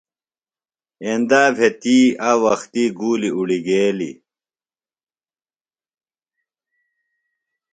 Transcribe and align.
ایندا 1.03 1.43
بھےۡ 1.55 1.75
تی 1.81 1.97
آک 2.29 2.37
وختی 2.43 2.83
گُولیۡ 2.97 3.35
اُڑیگیلیۡ۔ 3.37 4.17